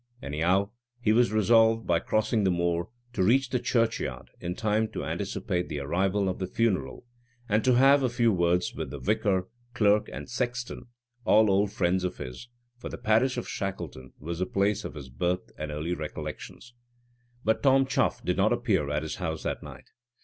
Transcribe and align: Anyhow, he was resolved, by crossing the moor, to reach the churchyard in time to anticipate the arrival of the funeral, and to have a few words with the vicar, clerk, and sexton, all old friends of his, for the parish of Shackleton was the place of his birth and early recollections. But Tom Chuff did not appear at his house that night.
Anyhow, 0.19 0.71
he 0.99 1.13
was 1.13 1.31
resolved, 1.31 1.85
by 1.85 1.99
crossing 1.99 2.43
the 2.43 2.49
moor, 2.49 2.89
to 3.13 3.21
reach 3.21 3.49
the 3.51 3.59
churchyard 3.59 4.31
in 4.39 4.55
time 4.55 4.87
to 4.93 5.05
anticipate 5.05 5.69
the 5.69 5.79
arrival 5.79 6.27
of 6.27 6.39
the 6.39 6.47
funeral, 6.47 7.05
and 7.47 7.63
to 7.63 7.75
have 7.75 8.01
a 8.01 8.09
few 8.09 8.31
words 8.33 8.73
with 8.73 8.89
the 8.89 8.97
vicar, 8.97 9.47
clerk, 9.75 10.09
and 10.11 10.27
sexton, 10.27 10.87
all 11.23 11.51
old 11.51 11.71
friends 11.71 12.03
of 12.03 12.17
his, 12.17 12.49
for 12.79 12.89
the 12.89 12.97
parish 12.97 13.37
of 13.37 13.47
Shackleton 13.47 14.13
was 14.17 14.39
the 14.39 14.47
place 14.47 14.83
of 14.83 14.95
his 14.95 15.11
birth 15.11 15.51
and 15.55 15.69
early 15.69 15.93
recollections. 15.93 16.73
But 17.43 17.61
Tom 17.61 17.85
Chuff 17.85 18.25
did 18.25 18.37
not 18.37 18.51
appear 18.51 18.89
at 18.89 19.03
his 19.03 19.17
house 19.17 19.43
that 19.43 19.61
night. 19.61 19.85